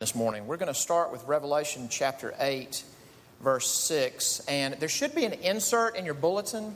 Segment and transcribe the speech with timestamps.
[0.00, 0.46] this morning.
[0.46, 2.84] We're going to start with Revelation chapter 8,
[3.42, 4.40] verse 6.
[4.48, 6.74] And there should be an insert in your bulletin.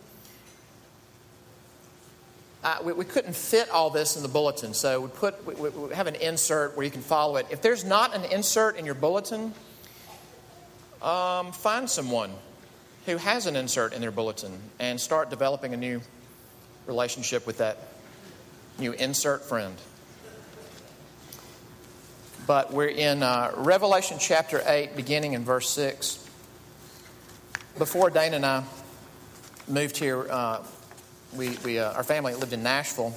[2.63, 5.95] Uh, we, we, couldn't fit all this in the bulletin, so we, put, we, we,
[5.95, 7.47] have an insert where you can follow it.
[7.49, 9.55] If there's not an insert in your bulletin,
[11.01, 12.31] um, find someone
[13.07, 16.03] who has an insert in their bulletin and start developing a new
[16.87, 17.79] relationship with that
[18.79, 19.77] new insert friend.
[22.47, 26.29] But we're in uh, Revelation chapter 8, beginning in verse 6.
[27.79, 28.65] Before Dana and I
[29.67, 30.63] moved here, uh,
[31.35, 33.15] we, we, uh, our family lived in Nashville.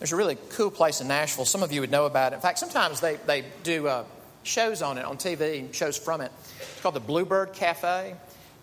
[0.00, 1.44] There's a really cool place in Nashville.
[1.44, 2.36] Some of you would know about it.
[2.36, 4.04] In fact, sometimes they, they do uh,
[4.42, 6.32] shows on it on TV, shows from it.
[6.60, 8.16] It's called the Bluebird Cafe.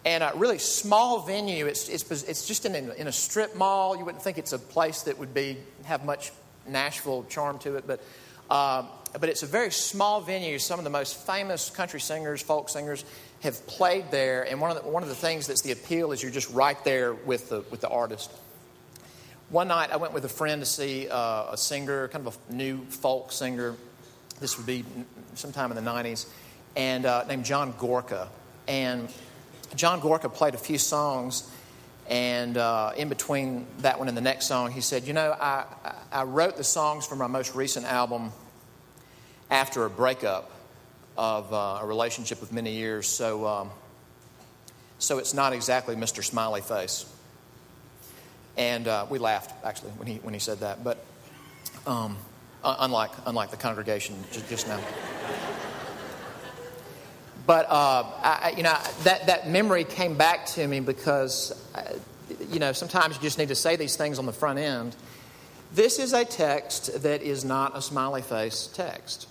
[0.03, 1.67] And a really small venue.
[1.67, 3.95] It's, it's, it's just in, in a strip mall.
[3.95, 6.33] You wouldn't think it's a place that would be have much
[6.67, 8.01] Nashville charm to it, but
[8.49, 8.87] um,
[9.19, 10.59] but it's a very small venue.
[10.59, 13.05] Some of the most famous country singers, folk singers,
[13.41, 14.43] have played there.
[14.43, 16.81] And one of the, one of the things that's the appeal is you're just right
[16.83, 18.31] there with the, with the artist.
[19.49, 22.53] One night I went with a friend to see uh, a singer, kind of a
[22.53, 23.75] new folk singer.
[24.39, 24.83] This would be
[25.35, 26.27] sometime in the 90s,
[26.75, 28.27] and uh, named John Gorka.
[28.67, 29.09] And
[29.75, 31.49] John Gorka played a few songs.
[32.09, 35.65] And uh, in between that one and the next song, he said, You know, I,
[36.11, 38.31] I wrote the songs for my most recent album
[39.49, 40.51] after a breakup
[41.17, 43.07] of uh, a relationship of many years.
[43.07, 43.71] So, um,
[44.99, 46.23] so it's not exactly Mr.
[46.23, 47.05] Smiley Face.
[48.55, 51.05] And uh, we laughed actually when he when he said that, but
[51.85, 52.17] um,
[52.63, 54.15] unlike unlike the congregation
[54.49, 54.79] just, now.
[57.45, 61.83] but uh, I, you know that that memory came back to me because uh,
[62.49, 64.95] you know sometimes you just need to say these things on the front end.
[65.75, 69.27] This is a text that is not a smiley face text.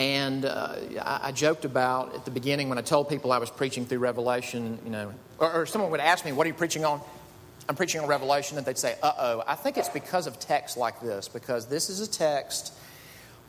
[0.00, 3.84] And uh, I, joked about at the beginning when I told people I was preaching
[3.84, 7.02] through Revelation, you know, or, or someone would ask me, What are you preaching on?
[7.68, 9.44] I'm preaching on Revelation, and they'd say, Uh oh.
[9.46, 12.72] I think it's because of texts like this, because this is a text.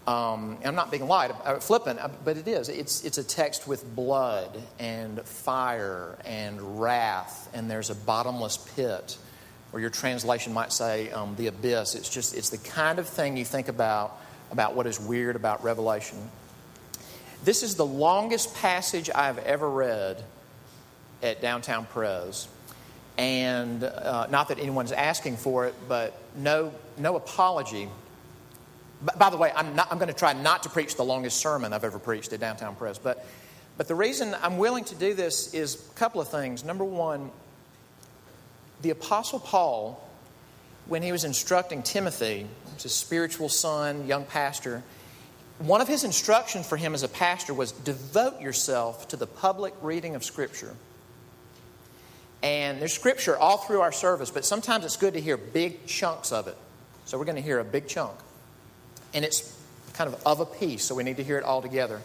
[0.05, 2.67] Um, I'm not being lied, uh, flippant, uh, but it is.
[2.67, 9.17] It's, it's a text with blood and fire and wrath, and there's a bottomless pit,
[9.71, 11.95] or your translation might say um, the abyss.
[11.95, 14.19] It's just, it's the kind of thing you think about
[14.51, 16.17] about what is weird about Revelation.
[17.43, 20.23] This is the longest passage I've ever read
[21.23, 22.47] at Downtown Pres.
[23.17, 27.89] And uh, not that anyone's asking for it, but no, no apology.
[29.17, 31.83] By the way, I'm, I'm going to try not to preach the longest sermon I've
[31.83, 32.99] ever preached at Downtown Pres.
[32.99, 33.25] But,
[33.75, 36.63] but the reason I'm willing to do this is a couple of things.
[36.63, 37.31] Number one,
[38.83, 40.07] the Apostle Paul,
[40.85, 42.45] when he was instructing Timothy,
[42.79, 44.83] his spiritual son, young pastor,
[45.65, 49.73] one of his instructions for him as a pastor was devote yourself to the public
[49.81, 50.75] reading of Scripture.
[52.43, 56.31] And there's Scripture all through our service, but sometimes it's good to hear big chunks
[56.31, 56.57] of it.
[57.05, 58.17] So we're going to hear a big chunk.
[59.13, 59.57] And it's
[59.93, 62.01] kind of of a piece, so we need to hear it all together.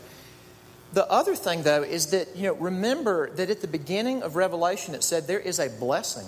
[0.92, 4.94] The other thing, though, is that, you know, remember that at the beginning of Revelation
[4.94, 6.26] it said there is a blessing.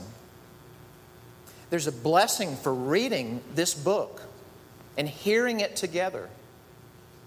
[1.71, 4.23] There's a blessing for reading this book
[4.97, 6.29] and hearing it together.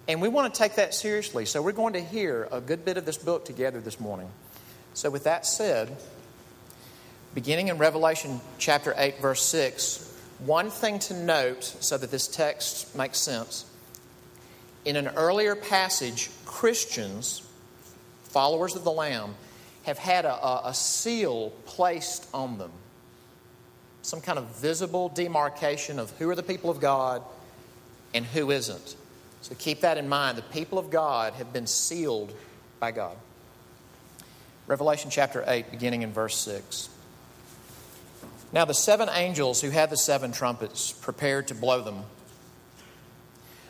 [0.07, 1.45] And we want to take that seriously.
[1.45, 4.29] So we're going to hear a good bit of this book together this morning.
[4.93, 5.95] So, with that said,
[7.33, 12.95] beginning in Revelation chapter 8, verse 6, one thing to note so that this text
[12.95, 13.65] makes sense.
[14.83, 17.47] In an earlier passage, Christians,
[18.23, 19.35] followers of the Lamb,
[19.83, 22.71] have had a, a, seal placed on them.
[24.01, 27.23] Some kind of visible demarcation of who are the people of God
[28.13, 28.95] and who isn't.
[29.41, 30.37] So keep that in mind.
[30.37, 32.33] The people of God have been sealed
[32.79, 33.15] by God.
[34.67, 36.89] Revelation chapter 8, beginning in verse 6.
[38.53, 42.03] Now the seven angels who had the seven trumpets prepared to blow them.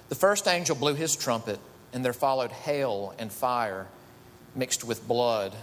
[0.10, 1.60] The first angel blew his trumpet,
[1.94, 3.88] and there followed hail and fire
[4.56, 5.56] mixed with blood,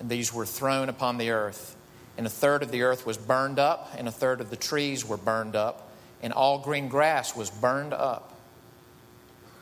[0.00, 1.74] and these were thrown upon the earth.
[2.16, 5.06] And a third of the earth was burned up, and a third of the trees
[5.06, 5.90] were burned up,
[6.22, 8.37] and all green grass was burned up.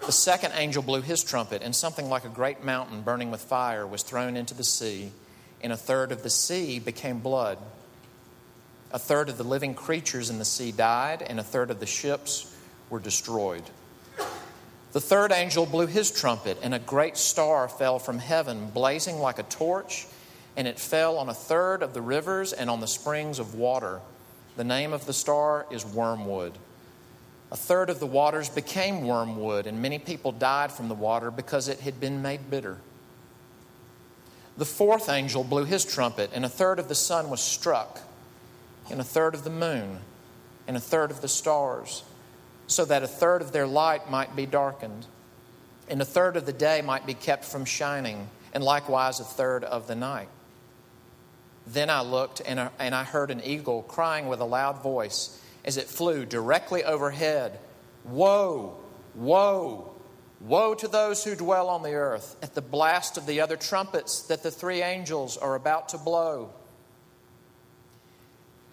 [0.06, 3.84] The second angel blew his trumpet, and something like a great mountain burning with fire
[3.84, 5.10] was thrown into the sea,
[5.60, 7.58] and a third of the sea became blood.
[8.92, 11.86] A third of the living creatures in the sea died, and a third of the
[11.86, 12.56] ships
[12.88, 13.64] were destroyed.
[14.92, 19.40] The third angel blew his trumpet, and a great star fell from heaven, blazing like
[19.40, 20.06] a torch,
[20.56, 24.00] and it fell on a third of the rivers and on the springs of water.
[24.56, 26.52] The name of the star is Wormwood.
[27.50, 31.68] A third of the waters became wormwood, and many people died from the water because
[31.68, 32.78] it had been made bitter.
[34.56, 38.00] The fourth angel blew his trumpet, and a third of the sun was struck,
[38.90, 39.98] and a third of the moon,
[40.66, 42.02] and a third of the stars,
[42.66, 45.06] so that a third of their light might be darkened,
[45.88, 49.62] and a third of the day might be kept from shining, and likewise a third
[49.62, 50.28] of the night.
[51.64, 55.88] Then I looked, and I heard an eagle crying with a loud voice as it
[55.88, 57.58] flew directly overhead
[58.06, 58.76] Woe,
[59.16, 59.90] woe,
[60.40, 64.22] woe to those who dwell on the earth at the blast of the other trumpets
[64.22, 66.50] that the three angels are about to blow.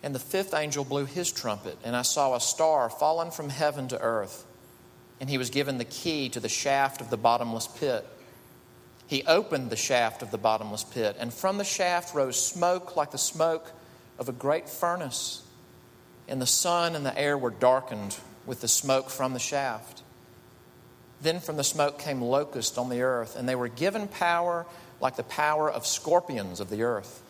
[0.03, 3.87] And the fifth angel blew his trumpet, and I saw a star fallen from heaven
[3.87, 4.45] to earth.
[5.19, 8.05] And he was given the key to the shaft of the bottomless pit.
[9.07, 13.11] He opened the shaft of the bottomless pit, and from the shaft rose smoke like
[13.11, 13.71] the smoke
[14.19, 15.42] of a great furnace
[16.27, 20.01] and the sun and the air were darkened with the smoke from the shaft.
[21.21, 24.65] Then from the smoke came locusts on the earth, and they were given power
[24.99, 27.21] like the power of scorpions of the earth.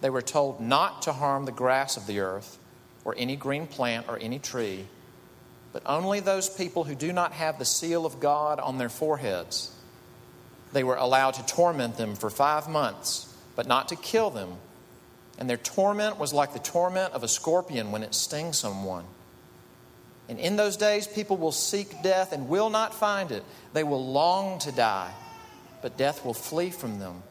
[0.00, 2.58] They were told not to harm the grass of the earth,
[3.04, 4.86] or any green plant, or any tree,
[5.72, 9.74] but only those people who do not have the seal of God on their foreheads.
[10.72, 14.56] They were allowed to torment them for five months, but not to kill them
[15.38, 19.04] and their torment was like the torment of a scorpion when it stings someone.
[20.28, 23.44] And in those days, people will seek death and will not find it.
[23.72, 25.12] They will long to die,
[25.82, 27.22] but death will flee from them.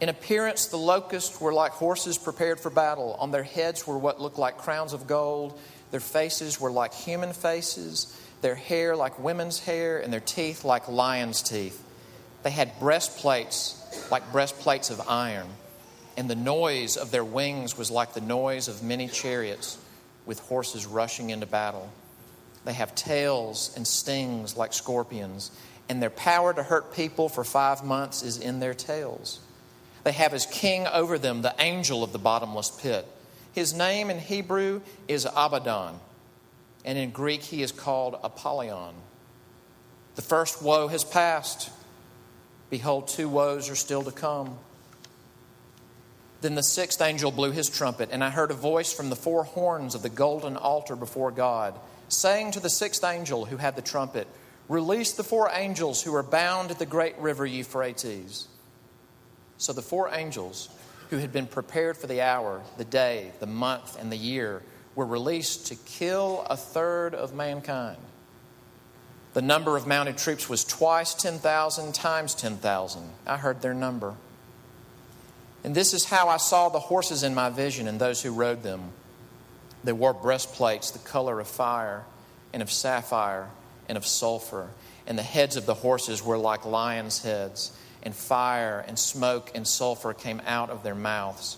[0.00, 3.16] In appearance, the locusts were like horses prepared for battle.
[3.18, 5.58] On their heads were what looked like crowns of gold.
[5.90, 10.88] Their faces were like human faces, their hair like women's hair, and their teeth like
[10.88, 11.82] lions' teeth.
[12.44, 13.74] They had breastplates
[14.12, 15.48] like breastplates of iron
[16.18, 19.78] and the noise of their wings was like the noise of many chariots
[20.26, 21.88] with horses rushing into battle.
[22.64, 25.52] They have tails and stings like scorpions,
[25.88, 29.38] and their power to hurt people for five months is in their tails.
[30.02, 33.06] They have as king over them the angel of the bottomless pit.
[33.52, 36.00] His name in Hebrew is Abaddon,
[36.84, 38.94] and in Greek he is called Apollyon.
[40.16, 41.70] The first woe has passed.
[42.70, 44.58] Behold, two woes are still to come.
[46.40, 49.44] Then the sixth angel blew his trumpet, and I heard a voice from the four
[49.44, 53.82] horns of the golden altar before God, saying to the sixth angel who had the
[53.82, 54.28] trumpet,
[54.68, 58.48] Release the four angels who are bound at the great river Euphrates.
[59.56, 60.68] So the four angels
[61.10, 64.62] who had been prepared for the hour, the day, the month, and the year
[64.94, 67.98] were released to kill a third of mankind.
[69.32, 73.10] The number of mounted troops was twice 10,000 times 10,000.
[73.26, 74.14] I heard their number.
[75.64, 78.62] And this is how I saw the horses in my vision and those who rode
[78.62, 78.92] them.
[79.84, 82.04] They wore breastplates the color of fire
[82.52, 83.48] and of sapphire
[83.88, 84.70] and of sulfur,
[85.06, 87.72] and the heads of the horses were like lions' heads,
[88.02, 91.56] and fire and smoke and sulfur came out of their mouths.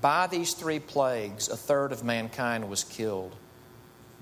[0.00, 3.34] By these three plagues, a third of mankind was killed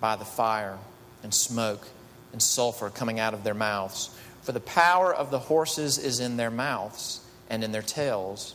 [0.00, 0.78] by the fire
[1.22, 1.86] and smoke
[2.32, 4.10] and sulfur coming out of their mouths.
[4.42, 8.54] For the power of the horses is in their mouths and in their tails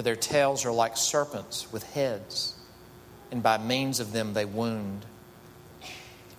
[0.00, 2.54] for their tails are like serpents with heads,
[3.30, 5.04] and by means of them they wound.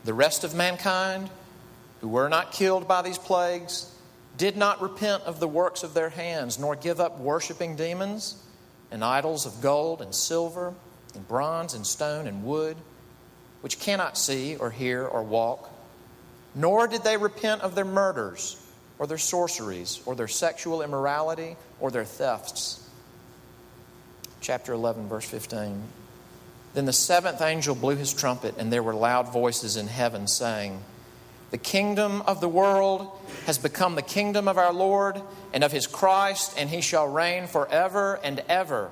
[0.03, 1.29] The rest of mankind,
[1.99, 3.93] who were not killed by these plagues,
[4.35, 8.35] did not repent of the works of their hands, nor give up worshiping demons
[8.89, 10.73] and idols of gold and silver
[11.13, 12.77] and bronze and stone and wood,
[13.59, 15.69] which cannot see or hear or walk.
[16.55, 18.59] Nor did they repent of their murders
[18.97, 22.80] or their sorceries or their sexual immorality or their thefts
[24.41, 25.83] chapter 11, verse 15.
[26.73, 30.81] Then the seventh angel blew his trumpet, and there were loud voices in heaven saying,
[31.51, 33.11] The kingdom of the world
[33.45, 35.21] has become the kingdom of our Lord
[35.53, 38.89] and of his Christ, and he shall reign forever and ever.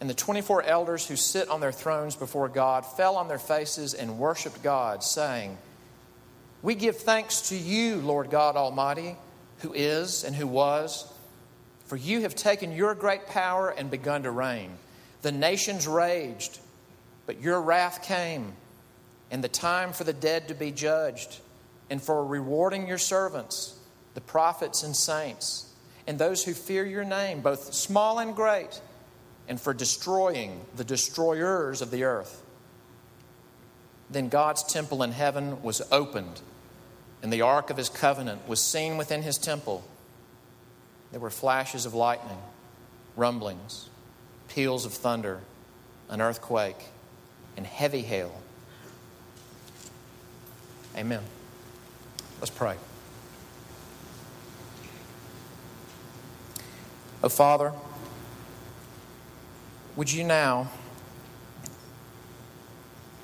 [0.00, 3.92] And the 24 elders who sit on their thrones before God fell on their faces
[3.94, 5.58] and worshiped God, saying,
[6.62, 9.16] We give thanks to you, Lord God Almighty,
[9.58, 11.11] who is and who was
[11.92, 14.70] for you have taken your great power and begun to reign.
[15.20, 16.58] The nations raged,
[17.26, 18.54] but your wrath came,
[19.30, 21.40] and the time for the dead to be judged,
[21.90, 23.78] and for rewarding your servants,
[24.14, 25.70] the prophets and saints,
[26.06, 28.80] and those who fear your name, both small and great,
[29.46, 32.42] and for destroying the destroyers of the earth.
[34.08, 36.40] Then God's temple in heaven was opened,
[37.22, 39.84] and the ark of his covenant was seen within his temple.
[41.12, 42.38] There were flashes of lightning,
[43.16, 43.88] rumblings,
[44.48, 45.40] peals of thunder,
[46.08, 46.88] an earthquake,
[47.56, 48.40] and heavy hail.
[50.96, 51.22] Amen.
[52.40, 52.76] Let's pray.
[57.22, 57.72] Oh, Father,
[59.94, 60.70] would you now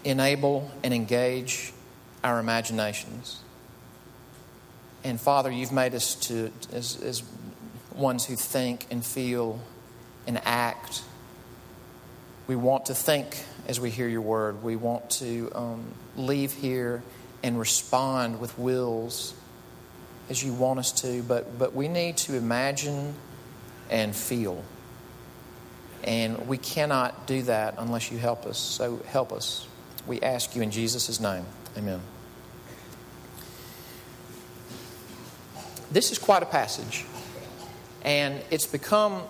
[0.04, 1.72] enable and engage
[2.22, 3.40] our imaginations?
[5.02, 7.22] And Father, you've made us to as, as
[7.98, 9.60] ones who think and feel
[10.26, 11.02] and act.
[12.46, 14.62] We want to think as we hear your word.
[14.62, 17.02] We want to um, leave here
[17.42, 19.34] and respond with wills
[20.30, 23.14] as you want us to, but, but we need to imagine
[23.90, 24.62] and feel.
[26.04, 28.58] And we cannot do that unless you help us.
[28.58, 29.66] So help us.
[30.06, 31.44] We ask you in Jesus' name.
[31.76, 32.00] Amen.
[35.90, 37.04] This is quite a passage.
[38.02, 39.22] And it's become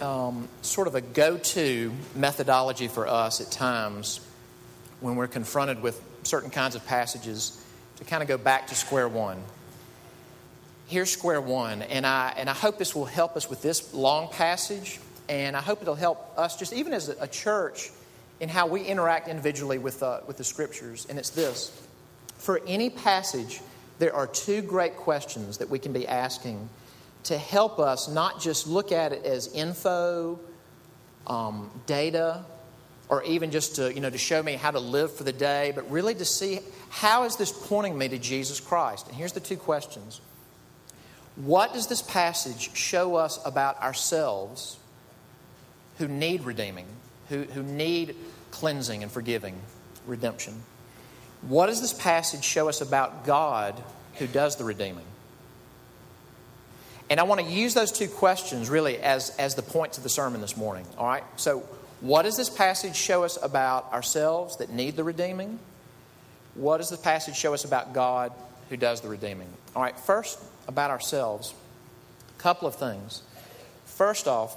[0.00, 4.20] um, sort of a go to methodology for us at times
[5.00, 7.60] when we're confronted with certain kinds of passages
[7.96, 9.42] to kind of go back to square one.
[10.86, 14.28] Here's square one, and I, and I hope this will help us with this long
[14.28, 17.90] passage, and I hope it'll help us just even as a church
[18.40, 21.06] in how we interact individually with, uh, with the scriptures.
[21.08, 21.72] And it's this
[22.36, 23.60] For any passage,
[23.98, 26.68] there are two great questions that we can be asking
[27.24, 30.38] to help us not just look at it as info,
[31.26, 32.44] um, data,
[33.08, 35.72] or even just to, you know, to show me how to live for the day,
[35.74, 39.08] but really to see how is this pointing me to Jesus Christ?
[39.08, 40.20] And here's the two questions.
[41.36, 44.78] What does this passage show us about ourselves
[45.98, 46.86] who need redeeming,
[47.28, 48.16] who, who need
[48.50, 49.58] cleansing and forgiving,
[50.06, 50.62] redemption?
[51.42, 53.82] What does this passage show us about God
[54.14, 55.04] who does the redeeming?
[57.14, 60.08] And I want to use those two questions really as, as the points of the
[60.08, 60.84] sermon this morning.
[60.98, 61.22] All right?
[61.36, 61.60] So,
[62.00, 65.60] what does this passage show us about ourselves that need the redeeming?
[66.56, 68.32] What does the passage show us about God
[68.68, 69.46] who does the redeeming?
[69.76, 71.54] All right, first, about ourselves,
[72.36, 73.22] a couple of things.
[73.84, 74.56] First off,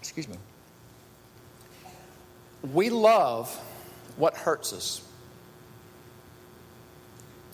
[0.00, 0.38] excuse me,
[2.72, 3.48] we love
[4.16, 5.06] what hurts us.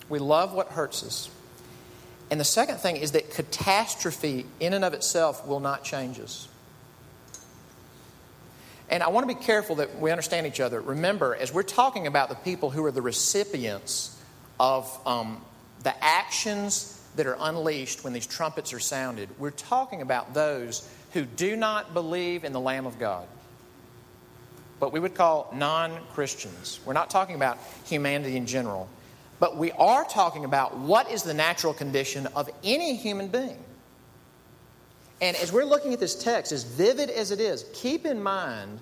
[0.09, 1.29] We love what hurts us.
[2.31, 6.47] And the second thing is that catastrophe, in and of itself, will not change us.
[8.89, 10.79] And I want to be careful that we understand each other.
[10.79, 14.17] Remember, as we're talking about the people who are the recipients
[14.59, 15.43] of um,
[15.83, 21.25] the actions that are unleashed when these trumpets are sounded, we're talking about those who
[21.25, 23.27] do not believe in the Lamb of God.
[24.79, 26.79] What we would call non Christians.
[26.85, 28.89] We're not talking about humanity in general.
[29.41, 33.57] But we are talking about what is the natural condition of any human being.
[35.19, 38.79] And as we're looking at this text, as vivid as it is, keep in mind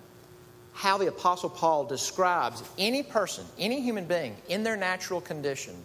[0.74, 5.76] how the Apostle Paul describes any person, any human being, in their natural condition.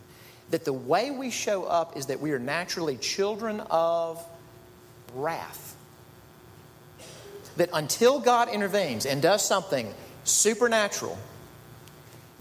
[0.51, 4.25] That the way we show up is that we are naturally children of
[5.15, 5.77] wrath.
[7.59, 11.17] That until God intervenes and does something supernatural,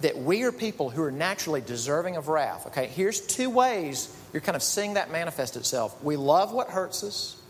[0.03, 2.67] that we are people who are naturally deserving of wrath.
[2.67, 6.01] Okay, here's two ways you're kind of seeing that manifest itself.
[6.03, 7.41] We love what hurts us,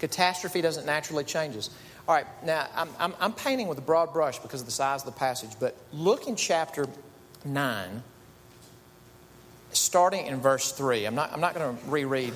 [0.00, 1.70] catastrophe doesn't naturally change us.
[2.08, 5.02] All right, now I'm, I'm, I'm painting with a broad brush because of the size
[5.02, 6.88] of the passage, but look in chapter
[7.44, 8.02] 9,
[9.70, 11.04] starting in verse 3.
[11.04, 12.34] I'm not, I'm not going to reread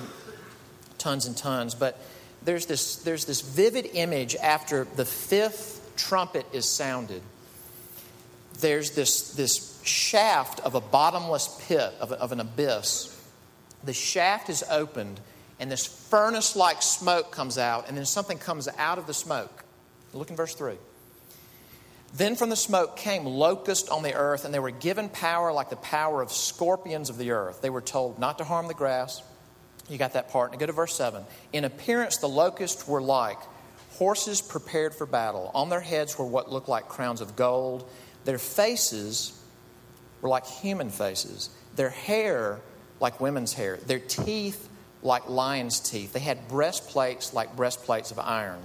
[0.97, 1.99] tons and tons, but
[2.45, 7.21] there's this, there's this vivid image after the fifth trumpet is sounded
[8.55, 13.11] there's this, this shaft of a bottomless pit, of, of an abyss.
[13.83, 15.19] The shaft is opened,
[15.59, 19.63] and this furnace like smoke comes out, and then something comes out of the smoke.
[20.13, 20.75] Look in verse 3.
[22.13, 25.69] Then from the smoke came locusts on the earth, and they were given power like
[25.69, 27.61] the power of scorpions of the earth.
[27.61, 29.21] They were told not to harm the grass.
[29.89, 30.51] You got that part.
[30.51, 31.23] Now go to verse 7.
[31.51, 33.37] In appearance, the locusts were like
[33.91, 35.51] horses prepared for battle.
[35.53, 37.89] On their heads were what looked like crowns of gold
[38.25, 39.39] their faces
[40.21, 42.59] were like human faces, their hair
[42.99, 44.69] like women's hair, their teeth
[45.03, 46.13] like lions' teeth.
[46.13, 48.59] They had breastplates like breastplates of iron,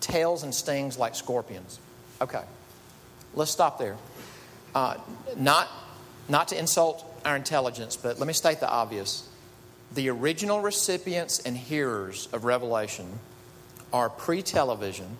[0.00, 1.80] tails and stings like scorpions.
[2.20, 2.42] Okay,
[3.34, 3.96] let's stop there.
[4.74, 4.96] Uh,
[5.36, 5.68] not,
[6.28, 9.28] not to insult our intelligence, but let me state the obvious.
[9.92, 13.18] The original recipients and hearers of Revelation
[13.92, 15.16] are pre television,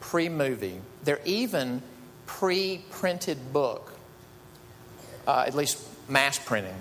[0.00, 0.80] pre movie.
[1.04, 1.82] They're even
[2.26, 3.92] pre printed book,
[5.26, 6.76] uh, at least mass printing.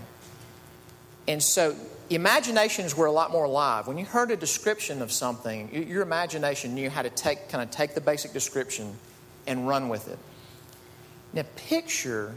[1.28, 1.76] And so
[2.10, 3.88] imaginations were a lot more alive.
[3.88, 7.72] When you heard a description of something, your imagination knew how to take, kind of
[7.72, 8.94] take the basic description
[9.48, 10.20] and run with it.
[11.34, 12.34] Now, picture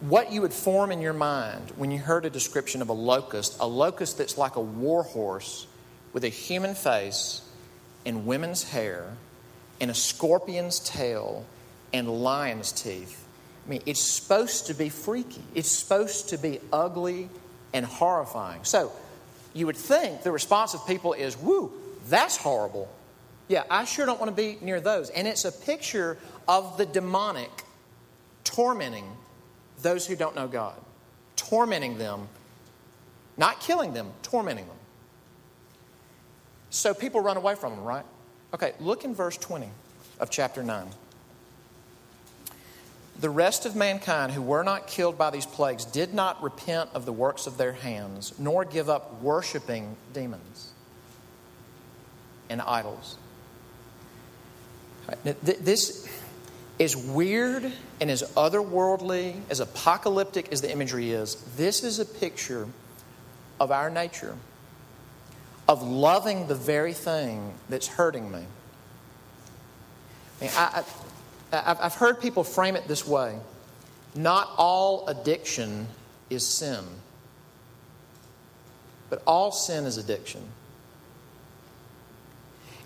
[0.00, 3.56] what you would form in your mind when you heard a description of a locust,
[3.60, 5.66] a locust that's like a war horse
[6.12, 7.42] with a human face
[8.06, 9.16] and women's hair
[9.80, 11.44] and a scorpion's tail
[11.92, 13.24] and lion's teeth.
[13.66, 15.42] I mean, it's supposed to be freaky.
[15.54, 17.28] It's supposed to be ugly
[17.72, 18.64] and horrifying.
[18.64, 18.92] So,
[19.52, 21.72] you would think the response of people is, woo,
[22.08, 22.88] that's horrible.
[23.48, 25.10] Yeah, I sure don't want to be near those.
[25.10, 26.16] And it's a picture
[26.46, 27.50] of the demonic
[28.44, 29.04] tormenting
[29.82, 30.74] those who don't know God,
[31.36, 32.28] tormenting them,
[33.36, 34.76] not killing them, tormenting them.
[36.70, 38.04] So people run away from them, right?
[38.54, 39.68] Okay, look in verse 20
[40.20, 40.86] of chapter 9.
[43.20, 47.04] The rest of mankind who were not killed by these plagues did not repent of
[47.04, 50.72] the works of their hands, nor give up worshiping demons
[52.48, 53.18] and idols.
[55.42, 56.08] This
[56.78, 62.66] is weird and as otherworldly, as apocalyptic as the imagery is, this is a picture
[63.58, 64.34] of our nature,
[65.68, 68.44] of loving the very thing that's hurting me.
[70.42, 70.84] I
[71.52, 73.38] I've heard people frame it this way
[74.14, 75.86] not all addiction
[76.28, 76.84] is sin,
[79.08, 80.42] but all sin is addiction.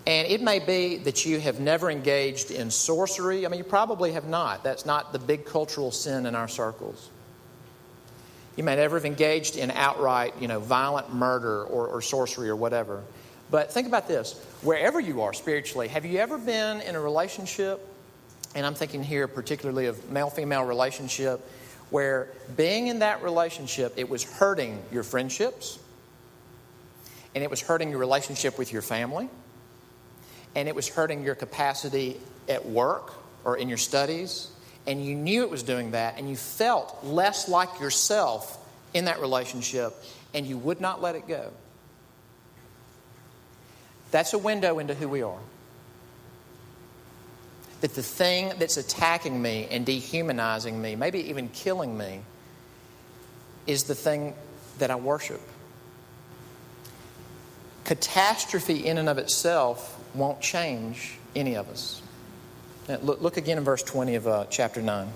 [0.07, 3.45] And it may be that you have never engaged in sorcery.
[3.45, 4.63] I mean, you probably have not.
[4.63, 7.09] That's not the big cultural sin in our circles.
[8.55, 12.55] You may never have engaged in outright, you know, violent murder or, or sorcery or
[12.55, 13.03] whatever.
[13.49, 17.94] But think about this wherever you are spiritually, have you ever been in a relationship?
[18.55, 21.41] And I'm thinking here particularly of male female relationship,
[21.91, 25.77] where being in that relationship, it was hurting your friendships,
[27.35, 29.29] and it was hurting your relationship with your family
[30.55, 34.49] and it was hurting your capacity at work or in your studies,
[34.87, 38.57] and you knew it was doing that, and you felt less like yourself
[38.93, 39.93] in that relationship,
[40.33, 41.51] and you would not let it go.
[44.11, 45.37] That's a window into who we are.
[47.85, 52.21] That the thing that's attacking me and dehumanizing me, maybe even killing me,
[53.67, 54.33] is the thing
[54.79, 55.39] that I worship.
[57.83, 62.01] Catastrophe, in and of itself, won't change any of us.
[62.89, 65.07] Now, look, look, again in verse 20 of uh, chapter 9.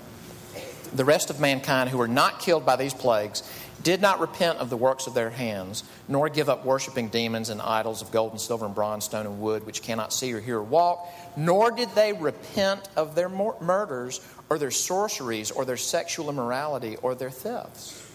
[0.94, 3.42] The rest of mankind who were not killed by these plagues
[3.82, 7.60] did not repent of the works of their hands, nor give up worshiping demons and
[7.60, 10.58] idols of gold and silver and bronze, stone and wood, which cannot see or hear
[10.58, 16.28] or walk, nor did they repent of their murders or their sorceries or their sexual
[16.28, 18.06] immorality or their thefts.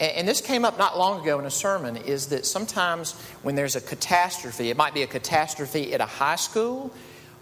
[0.00, 3.76] And this came up not long ago in a sermon is that sometimes when there's
[3.76, 6.92] a catastrophe, it might be a catastrophe at a high school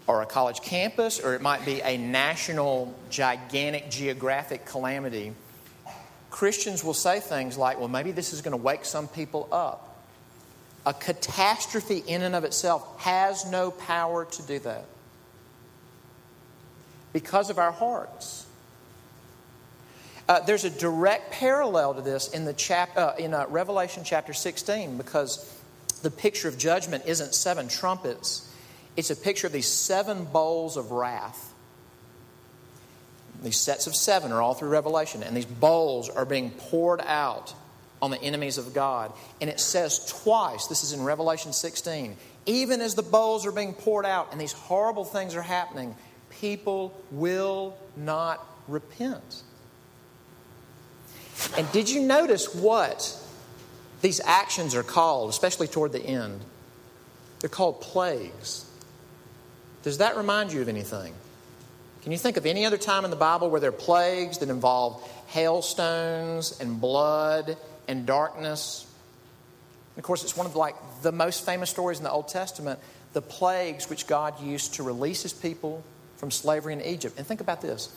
[0.05, 5.33] or a college campus, or it might be a national, gigantic geographic calamity.
[6.31, 10.03] Christians will say things like, well, maybe this is going to wake some people up.
[10.85, 14.85] A catastrophe in and of itself has no power to do that
[17.13, 18.47] because of our hearts.
[20.27, 24.33] Uh, there's a direct parallel to this in, the chap- uh, in uh, Revelation chapter
[24.33, 25.59] 16 because
[26.01, 28.49] the picture of judgment isn't seven trumpets,
[28.95, 31.50] it's a picture of these seven bowls of wrath.
[33.41, 37.53] These sets of seven are all through Revelation, and these bowls are being poured out
[38.01, 39.11] on the enemies of God.
[39.39, 43.73] And it says twice, this is in Revelation 16, even as the bowls are being
[43.73, 45.95] poured out and these horrible things are happening,
[46.29, 49.43] people will not repent.
[51.57, 53.17] And did you notice what
[54.01, 56.39] these actions are called, especially toward the end?
[57.39, 58.65] They're called plagues.
[59.83, 61.13] Does that remind you of anything?
[62.03, 64.49] Can you think of any other time in the Bible where there are plagues that
[64.49, 68.87] involve hailstones and blood and darkness?
[69.95, 72.79] And of course, it's one of like the most famous stories in the Old Testament,
[73.13, 75.83] the plagues which God used to release his people
[76.17, 77.17] from slavery in Egypt.
[77.17, 77.93] And think about this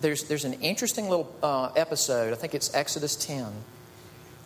[0.00, 3.46] there's, there's an interesting little uh, episode, I think it's Exodus 10,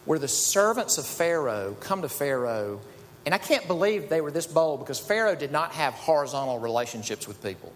[0.04, 2.80] where the servants of Pharaoh come to Pharaoh,
[3.26, 7.26] and I can't believe they were this bold because Pharaoh did not have horizontal relationships
[7.26, 7.72] with people.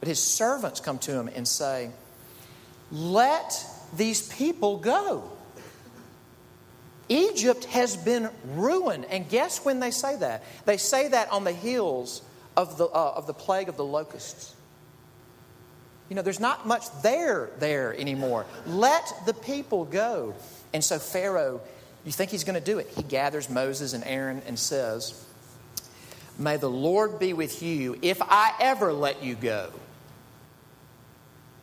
[0.00, 1.90] But his servants come to him and say,
[2.90, 3.64] Let
[3.96, 5.30] these people go.
[7.08, 9.06] Egypt has been ruined.
[9.06, 10.44] And guess when they say that?
[10.66, 12.22] They say that on the heels
[12.56, 14.54] of the, uh, of the plague of the locusts.
[16.08, 18.46] You know, there's not much there there anymore.
[18.66, 20.34] Let the people go.
[20.72, 21.60] And so Pharaoh,
[22.04, 22.88] you think he's going to do it?
[22.96, 25.24] He gathers Moses and Aaron and says,
[26.38, 29.70] May the Lord be with you if I ever let you go.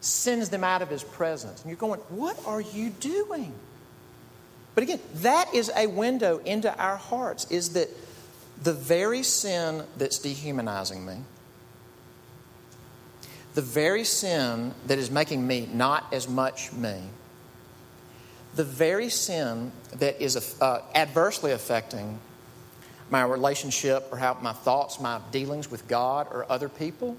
[0.05, 1.61] Sends them out of his presence.
[1.61, 3.53] And you're going, What are you doing?
[4.73, 7.89] But again, that is a window into our hearts, is that
[8.61, 11.15] the very sin that's dehumanizing me,
[13.53, 17.01] the very sin that is making me not as much me,
[18.55, 22.19] the very sin that is uh, adversely affecting
[23.09, 27.15] my relationship or how my thoughts, my dealings with God or other people.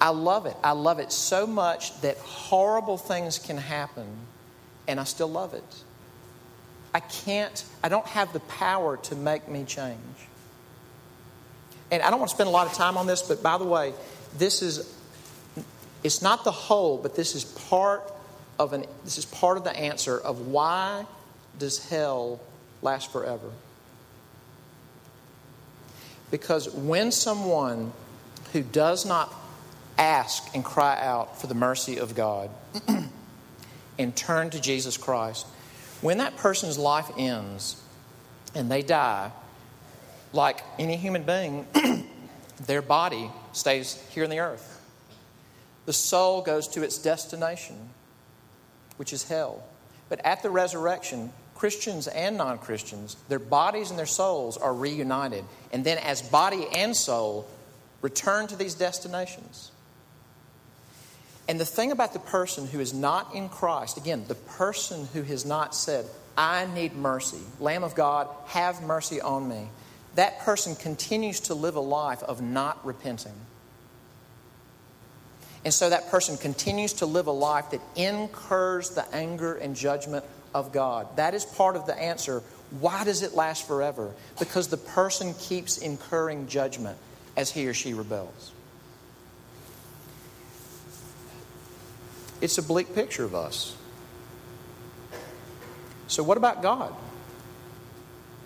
[0.00, 0.56] I love it.
[0.64, 4.06] I love it so much that horrible things can happen
[4.88, 5.84] and I still love it.
[6.94, 9.98] I can't, I don't have the power to make me change.
[11.90, 13.64] And I don't want to spend a lot of time on this, but by the
[13.64, 13.92] way,
[14.38, 14.92] this is,
[16.02, 18.02] it's not the whole, but this is part
[18.58, 21.04] of an, this is part of the answer of why
[21.58, 22.40] does hell
[22.82, 23.50] last forever?
[26.30, 27.92] Because when someone
[28.52, 29.32] who does not
[30.00, 32.50] ask and cry out for the mercy of God
[33.98, 35.46] and turn to Jesus Christ,
[36.00, 37.80] when that person's life ends
[38.54, 39.30] and they die,
[40.32, 41.66] like any human being,
[42.66, 44.80] their body stays here on the earth.
[45.86, 47.76] The soul goes to its destination,
[48.96, 49.62] which is hell.
[50.08, 55.44] But at the resurrection, Christians and non Christians, their bodies and their souls are reunited.
[55.72, 57.46] And then, as body and soul,
[58.02, 59.70] return to these destinations.
[61.50, 65.22] And the thing about the person who is not in Christ, again, the person who
[65.22, 66.06] has not said,
[66.38, 69.66] I need mercy, Lamb of God, have mercy on me,
[70.14, 73.34] that person continues to live a life of not repenting.
[75.64, 80.24] And so that person continues to live a life that incurs the anger and judgment
[80.54, 81.16] of God.
[81.16, 82.44] That is part of the answer.
[82.78, 84.12] Why does it last forever?
[84.38, 86.96] Because the person keeps incurring judgment
[87.36, 88.52] as he or she rebels.
[92.40, 93.76] It's a bleak picture of us.
[96.06, 96.94] So, what about God?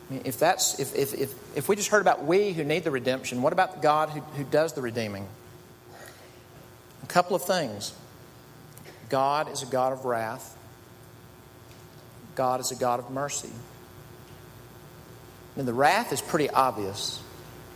[0.08, 2.84] I mean, if, that's, if, if, if, if we just heard about we who need
[2.84, 5.26] the redemption, what about God who, who does the redeeming?
[7.02, 7.94] A couple of things
[9.08, 10.56] God is a God of wrath,
[12.34, 13.50] God is a God of mercy.
[15.56, 17.22] And the wrath is pretty obvious.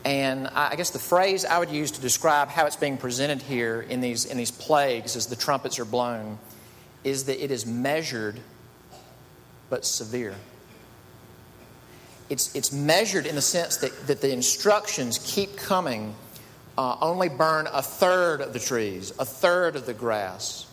[0.08, 3.82] And I guess the phrase I would use to describe how it's being presented here
[3.82, 6.38] in these, in these plagues as the trumpets are blown
[7.04, 8.40] is that it is measured
[9.68, 10.34] but severe.
[12.30, 16.14] It's, it's measured in the sense that, that the instructions keep coming.
[16.78, 20.66] Uh, only burn a third of the trees, a third of the grass,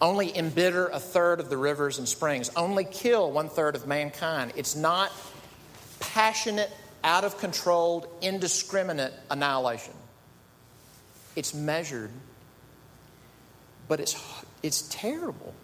[0.00, 4.52] only embitter a third of the rivers and springs, only kill one third of mankind.
[4.56, 5.12] It's not
[6.00, 6.70] passionate,
[7.04, 9.94] out of control, indiscriminate annihilation.
[11.34, 12.10] It's measured,
[13.88, 14.16] but it's,
[14.62, 15.54] it's terrible.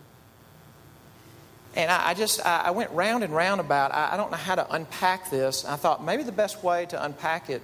[1.77, 4.37] And I, I just, I, I, went round and round about, I, I don't know
[4.37, 5.65] how to unpack this.
[5.65, 7.63] I thought maybe the best way to unpack it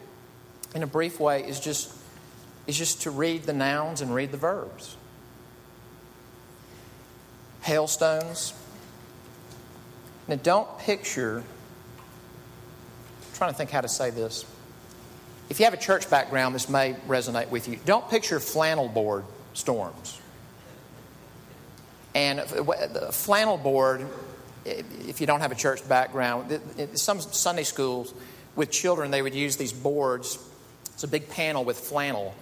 [0.74, 1.92] in a brief way is just,
[2.66, 4.96] is just to read the nouns and read the verbs
[7.64, 8.52] hailstones.
[10.28, 11.42] Now, don't picture,
[13.34, 14.44] I'm trying to think how to say this.
[15.50, 17.80] If you have a church background, this may resonate with you.
[17.84, 20.20] Don't picture flannel board storms.
[22.14, 24.06] And the flannel board,
[24.64, 26.60] if you don't have a church background,
[26.94, 28.14] some Sunday schools
[28.54, 30.38] with children, they would use these boards.
[30.92, 32.36] It's a big panel with flannel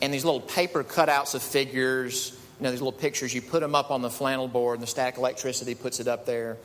[0.00, 3.76] and these little paper cutouts of figures you know, these little pictures, you put them
[3.76, 6.56] up on the flannel board, and the static electricity puts it up there.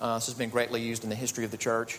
[0.00, 1.98] Uh, this has been greatly used in the history of the church.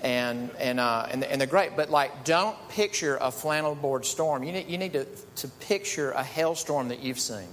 [0.00, 4.44] And, and, uh, and, and they're great, but like, don't picture a flannel board storm.
[4.44, 5.06] You need, you need to,
[5.36, 7.48] to picture a hailstorm that you've seen,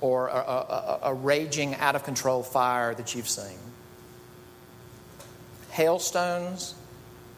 [0.00, 3.56] or a, a, a raging, out of control fire that you've seen.
[5.70, 6.74] Hailstones,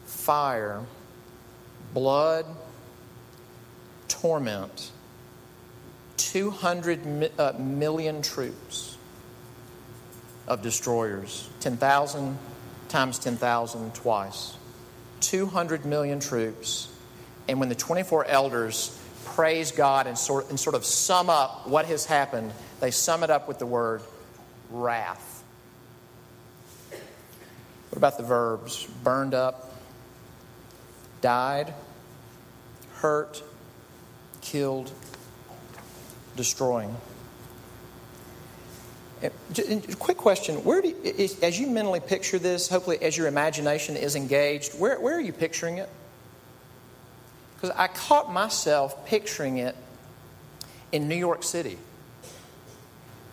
[0.05, 0.81] fire,
[1.93, 2.45] blood,
[4.07, 4.91] torment
[6.31, 8.95] 200 uh, million troops
[10.47, 12.37] of destroyers, 10,000
[12.91, 14.55] times 10,000 twice.
[15.21, 16.93] 200 million troops.
[17.47, 21.85] And when the 24 elders praise God and sort, and sort of sum up what
[21.85, 24.01] has happened, they sum it up with the word
[24.69, 25.43] wrath.
[27.89, 28.85] What about the verbs?
[29.03, 29.73] Burned up,
[31.21, 31.73] died,
[32.95, 33.43] hurt,
[34.41, 34.91] killed,
[36.35, 36.95] destroying.
[39.99, 42.69] Quick question: Where do you, as you mentally picture this?
[42.69, 45.89] Hopefully, as your imagination is engaged, where where are you picturing it?
[47.55, 49.75] Because I caught myself picturing it
[50.91, 51.77] in New York City.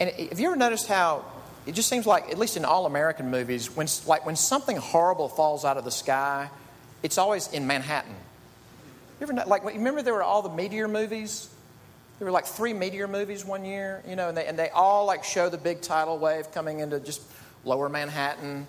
[0.01, 1.25] And have you ever noticed how
[1.67, 5.29] it just seems like, at least in all American movies, when, like when something horrible
[5.29, 6.51] falls out of the sky,
[7.03, 8.15] it's always in Manhattan.
[9.21, 11.49] You ever like remember there were all the meteor movies?
[12.19, 15.07] There were like three meteor movies one year, you know, and they, and they all
[15.07, 17.23] like show the big tidal wave coming into just
[17.65, 18.67] lower Manhattan.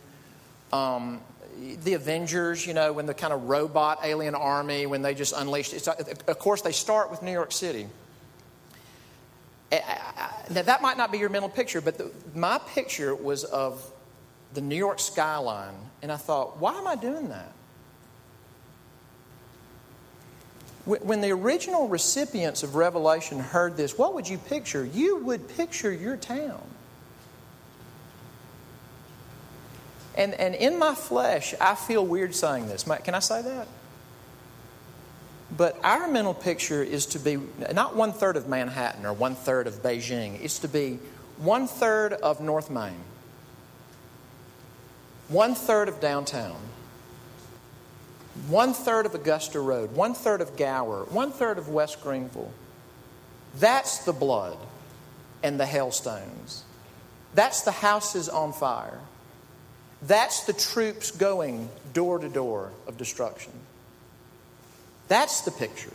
[0.72, 1.22] Um,
[1.84, 5.74] the Avengers, you know, when the kind of robot alien army, when they just unleashed.
[5.74, 7.88] It's, of course, they start with New York City.
[9.72, 13.84] Now, that might not be your mental picture, but the, my picture was of
[14.54, 17.52] the New York skyline, and I thought, why am I doing that?
[20.86, 24.84] When the original recipients of Revelation heard this, what would you picture?
[24.86, 26.62] You would picture your town.
[30.16, 32.84] And, and in my flesh, I feel weird saying this.
[32.84, 33.68] Can I say that?
[35.56, 37.38] But our mental picture is to be
[37.74, 41.00] not one third of Manhattan or one third of Beijing, it's to be
[41.38, 43.00] one third of North Main,
[45.28, 46.58] one third of downtown,
[48.48, 52.52] one third of Augusta Road, one third of Gower, one third of West Greenville.
[53.56, 54.58] That's the blood
[55.44, 56.64] and the hailstones.
[57.34, 59.00] That's the houses on fire.
[60.02, 63.52] That's the troops going door to door of destruction.
[65.08, 65.94] That's the picture.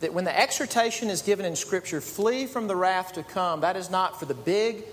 [0.00, 3.76] That when the exhortation is given in Scripture, flee from the wrath to come, that
[3.76, 4.84] is not for the big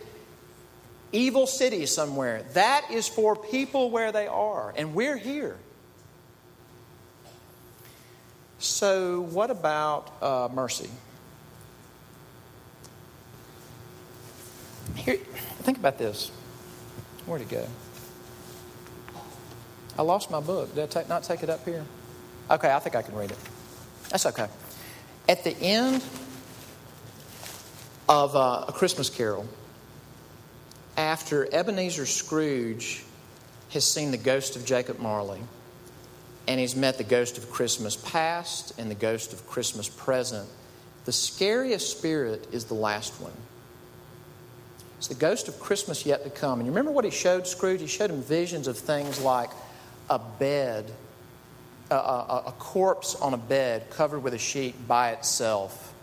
[1.11, 2.43] evil city somewhere.
[2.53, 5.57] That is for people where they are, and we're here.
[8.59, 10.89] So, what about uh, mercy?
[14.95, 15.17] Here,
[15.61, 16.31] think about this.
[17.25, 17.67] Where'd it go?
[19.97, 20.73] I lost my book.
[20.73, 21.85] Did I take, not take it up here?
[22.49, 23.37] Okay, I think I can read it.
[24.09, 24.47] That's okay.
[25.27, 26.03] At the end
[28.07, 29.45] of uh, A Christmas Carol,
[30.97, 33.03] after Ebenezer Scrooge
[33.69, 35.39] has seen the ghost of Jacob Marley,
[36.47, 40.49] and he's met the ghost of Christmas past and the ghost of Christmas present,
[41.05, 43.33] the scariest spirit is the last one.
[44.97, 46.59] It's the ghost of Christmas yet to come.
[46.59, 47.81] And you remember what he showed Scrooge?
[47.81, 49.51] He showed him visions of things like
[50.09, 50.91] a bed,
[51.91, 55.93] a, a, a corpse on a bed covered with a sheet by itself.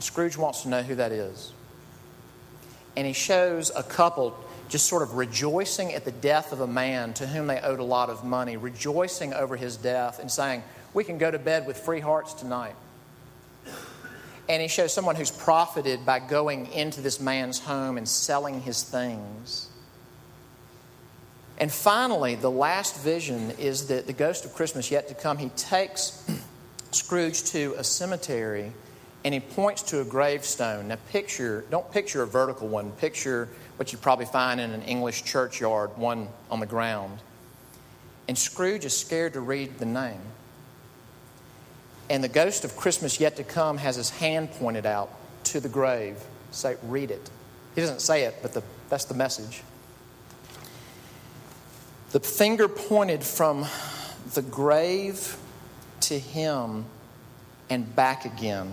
[0.00, 1.52] Scrooge wants to know who that is
[2.96, 4.36] and he shows a couple
[4.68, 7.84] just sort of rejoicing at the death of a man to whom they owed a
[7.84, 10.62] lot of money, rejoicing over his death and saying,
[10.94, 12.74] We can go to bed with free hearts tonight.
[14.48, 18.82] And he shows someone who's profited by going into this man's home and selling his
[18.82, 19.68] things.
[21.58, 25.50] And finally, the last vision is that the ghost of Christmas yet to come, he
[25.50, 26.26] takes
[26.90, 28.72] Scrooge to a cemetery
[29.24, 30.88] and he points to a gravestone.
[30.88, 35.24] Now, picture, don't picture a vertical one, picture what you probably find in an English
[35.24, 37.18] churchyard, one on the ground.
[38.28, 40.20] And Scrooge is scared to read the name.
[42.10, 45.10] And the ghost of Christmas yet to come has his hand pointed out
[45.44, 46.16] to the grave.
[46.50, 47.30] Say, read it.
[47.74, 49.62] He doesn't say it, but the, that's the message.
[52.10, 53.64] The finger pointed from
[54.34, 55.38] the grave
[56.00, 56.84] to him
[57.70, 58.72] and back again.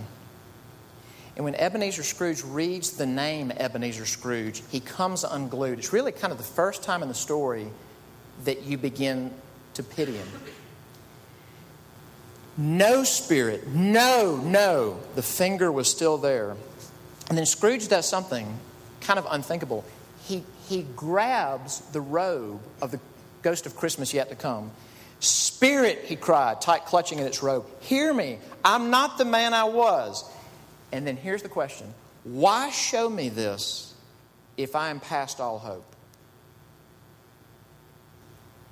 [1.39, 5.80] And when Ebenezer Scrooge reads the name Ebenezer Scrooge, he comes unglued.
[5.80, 7.69] It's really kind of the first time in the story
[8.43, 9.32] that you begin
[9.75, 10.28] to pity him.
[12.58, 14.99] No spirit, no, no.
[15.15, 16.58] The finger was still there.
[17.30, 18.60] And then Scrooge does something
[18.99, 19.86] kind of unthinkable.
[20.23, 22.99] He, he grabs the robe of the
[23.43, 24.71] ghost of Christmas yet to come.
[25.21, 28.39] Spirit, he cried, tight clutching at its robe, hear me.
[28.65, 30.30] I'm not the man I was.
[30.91, 33.93] And then here's the question Why show me this
[34.58, 35.95] if I am past all hope?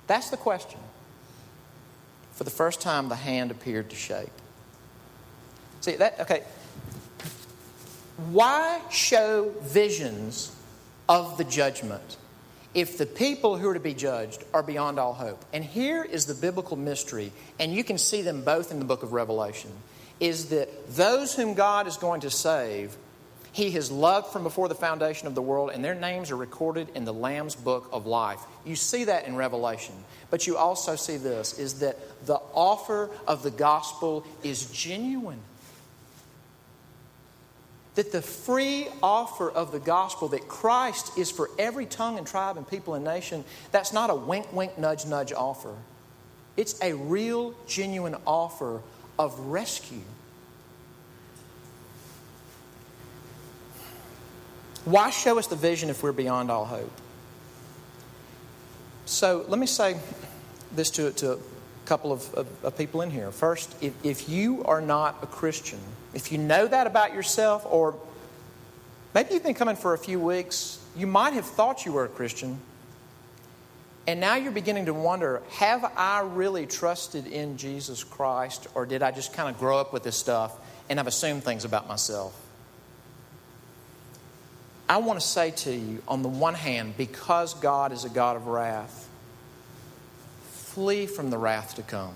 [0.06, 0.80] That's the question.
[2.32, 4.30] For the first time, the hand appeared to shake.
[5.80, 6.44] See, that, okay.
[8.30, 10.54] Why show visions
[11.08, 12.16] of the judgment
[12.74, 15.44] if the people who are to be judged are beyond all hope?
[15.52, 19.02] And here is the biblical mystery, and you can see them both in the book
[19.02, 19.70] of Revelation
[20.20, 22.96] is that those whom God is going to save,
[23.52, 26.88] He has loved from before the foundation of the world, and their names are recorded
[26.94, 28.40] in the Lamb's book of life.
[28.64, 29.94] You see that in Revelation.
[30.30, 35.40] But you also see this is that the offer of the gospel is genuine.
[37.94, 42.56] That the free offer of the gospel, that Christ is for every tongue and tribe
[42.56, 45.74] and people and nation, that's not a wink, wink, nudge, nudge offer.
[46.56, 48.82] It's a real, genuine offer
[49.18, 50.02] of rescue.
[54.84, 56.92] Why show us the vision if we're beyond all hope?
[59.04, 59.98] So let me say
[60.72, 61.38] this to, to a
[61.86, 63.30] couple of, of, of people in here.
[63.30, 65.78] First, if, if you are not a Christian,
[66.14, 67.96] if you know that about yourself, or
[69.14, 72.08] maybe you've been coming for a few weeks, you might have thought you were a
[72.08, 72.60] Christian,
[74.08, 79.02] and now you're beginning to wonder have I really trusted in Jesus Christ, or did
[79.02, 80.56] I just kind of grow up with this stuff
[80.88, 82.34] and I've assumed things about myself?
[84.88, 88.36] I want to say to you, on the one hand, because God is a God
[88.36, 89.06] of wrath,
[90.52, 92.14] flee from the wrath to come.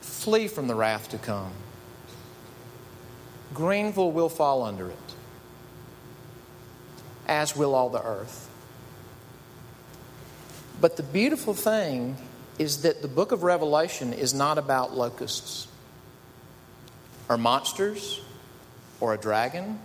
[0.00, 1.52] Flee from the wrath to come.
[3.54, 5.14] Greenville will fall under it,
[7.28, 8.45] as will all the earth.
[10.80, 12.16] But the beautiful thing
[12.58, 15.68] is that the book of Revelation is not about locusts
[17.28, 18.20] or monsters
[19.00, 19.78] or a dragon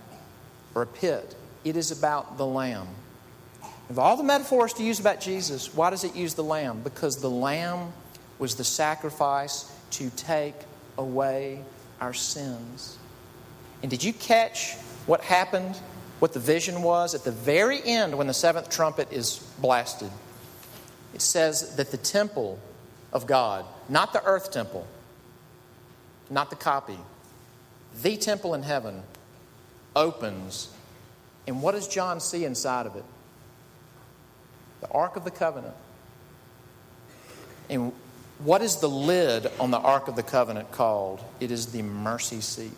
[0.74, 1.34] or a pit.
[1.64, 2.88] It is about the Lamb.
[3.90, 6.80] Of all the metaphors to use about Jesus, why does it use the Lamb?
[6.82, 7.92] Because the Lamb
[8.38, 10.54] was the sacrifice to take
[10.96, 11.62] away
[12.00, 12.98] our sins.
[13.82, 14.76] And did you catch
[15.06, 15.76] what happened,
[16.20, 20.10] what the vision was at the very end when the seventh trumpet is blasted?
[21.14, 22.58] It says that the temple
[23.12, 24.86] of God, not the earth temple,
[26.30, 26.98] not the copy,
[28.00, 29.02] the temple in heaven
[29.94, 30.70] opens.
[31.46, 33.04] And what does John see inside of it?
[34.80, 35.74] The Ark of the Covenant.
[37.68, 37.92] And
[38.38, 41.20] what is the lid on the Ark of the Covenant called?
[41.40, 42.72] It is the mercy seat.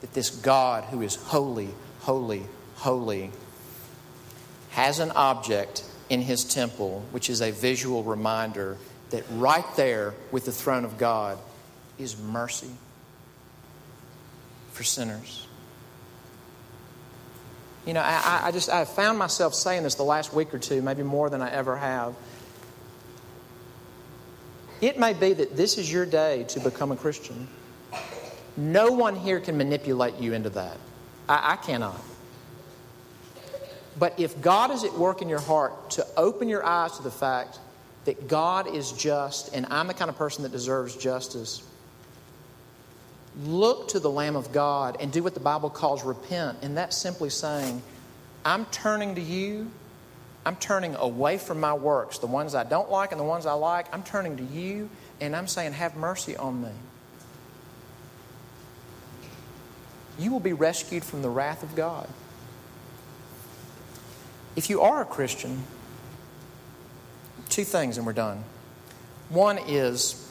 [0.00, 2.44] That this God who is holy, holy,
[2.76, 3.30] holy
[4.70, 8.76] has an object in his temple, which is a visual reminder
[9.08, 11.38] that right there with the throne of God
[11.98, 12.68] is mercy
[14.72, 15.46] for sinners.
[17.86, 20.82] You know, I, I just I found myself saying this the last week or two,
[20.82, 22.14] maybe more than I ever have.
[24.82, 27.48] It may be that this is your day to become a Christian.
[28.58, 30.76] No one here can manipulate you into that.
[31.26, 31.98] I, I cannot.
[33.98, 37.10] But if God is at work in your heart to open your eyes to the
[37.10, 37.58] fact
[38.04, 41.62] that God is just and I'm the kind of person that deserves justice,
[43.44, 46.58] look to the Lamb of God and do what the Bible calls repent.
[46.62, 47.82] And that's simply saying,
[48.44, 49.70] I'm turning to you.
[50.44, 53.52] I'm turning away from my works, the ones I don't like and the ones I
[53.52, 53.92] like.
[53.94, 56.70] I'm turning to you and I'm saying, Have mercy on me.
[60.18, 62.08] You will be rescued from the wrath of God.
[64.54, 65.62] If you are a Christian,
[67.48, 68.44] two things and we're done.
[69.30, 70.30] One is,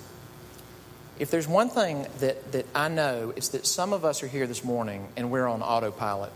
[1.17, 4.45] if there's one thing that, that I know, it's that some of us are here
[4.45, 6.31] this morning and we're on autopilot.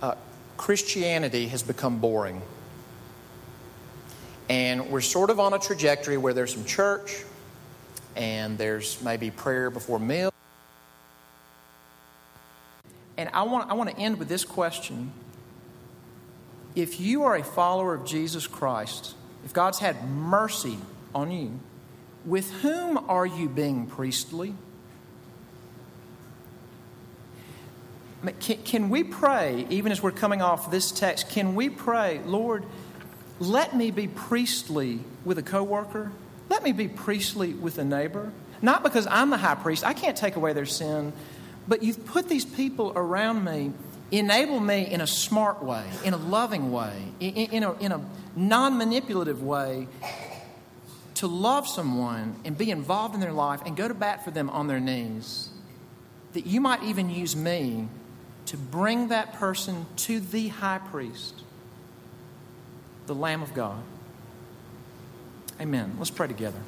[0.00, 0.14] Uh,
[0.56, 2.40] Christianity has become boring.
[4.48, 7.24] And we're sort of on a trajectory where there's some church
[8.14, 10.32] and there's maybe prayer before meal.
[13.16, 15.12] And I want, I want to end with this question
[16.74, 20.78] if you are a follower of Jesus Christ, if God's had mercy
[21.14, 21.60] on you,
[22.24, 24.54] with whom are you being priestly?
[28.40, 32.64] Can, can, we pray, even as we're coming off this text, can we pray, Lord,
[33.38, 36.10] let me be priestly with a coworker?
[36.48, 38.32] Let me be priestly with a neighbor?
[38.62, 41.12] Not because I'm the high priest, I can't take away their sin,
[41.68, 43.72] but you've put these people around me
[44.18, 48.00] enable me in a smart way, in a loving way, in, a, in a
[48.36, 49.88] non manipulative way
[51.14, 54.50] to love someone and be involved in their life and go to bat for them
[54.50, 55.48] on their knees.
[56.32, 57.88] That you might even use me
[58.46, 61.42] to bring that person to the high priest,
[63.06, 63.82] the Lamb of God.
[65.60, 65.94] Amen.
[65.98, 66.58] Let's pray together.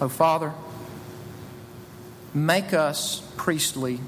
[0.00, 0.52] Oh, Father,
[2.34, 4.00] make us priestly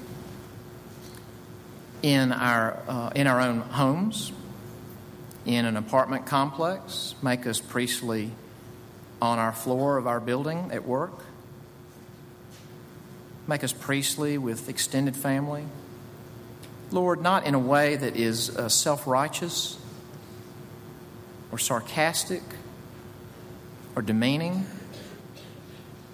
[2.01, 4.31] in our, uh, in our own homes,
[5.45, 8.31] in an apartment complex, make us priestly
[9.21, 11.23] on our floor of our building at work,
[13.47, 15.65] make us priestly with extended family.
[16.91, 19.77] Lord, not in a way that is uh, self righteous
[21.51, 22.43] or sarcastic
[23.95, 24.65] or demeaning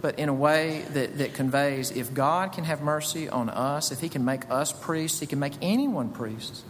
[0.02, 3.99] but in a way that, that conveys if God can have mercy on us, if
[4.02, 6.64] He can make us priests, He can make anyone priests.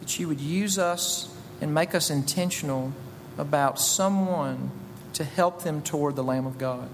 [0.00, 2.92] that you would use us and make us intentional
[3.38, 4.70] about someone
[5.14, 6.88] to help them toward the Lamb of God.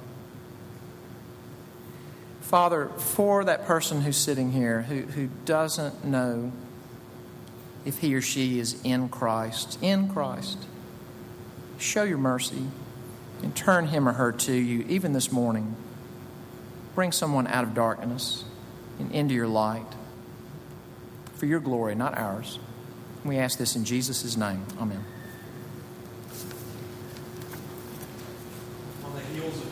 [2.41, 6.53] Father, for that person who's sitting here who, who doesn't know
[7.85, 10.59] if he or she is in Christ, in Christ,
[11.79, 12.66] show your mercy
[13.43, 15.76] and turn him or her to you, even this morning.
[16.95, 18.45] Bring someone out of darkness
[18.99, 19.86] and into your light
[21.34, 22.59] for your glory, not ours.
[23.24, 24.64] We ask this in Jesus' name.
[24.80, 25.05] Amen.
[29.05, 29.67] On the heels of